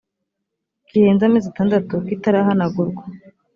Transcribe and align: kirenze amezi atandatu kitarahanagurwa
kirenze 0.87 1.23
amezi 1.25 1.45
atandatu 1.49 1.93
kitarahanagurwa 2.07 3.03